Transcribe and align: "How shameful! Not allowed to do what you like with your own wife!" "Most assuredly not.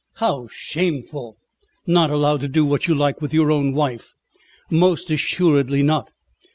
"How 0.15 0.47
shameful! 0.51 1.37
Not 1.85 2.09
allowed 2.09 2.39
to 2.41 2.47
do 2.47 2.65
what 2.65 2.87
you 2.87 2.95
like 2.95 3.21
with 3.21 3.35
your 3.35 3.51
own 3.51 3.71
wife!" 3.71 4.15
"Most 4.71 5.11
assuredly 5.11 5.83
not. 5.83 6.09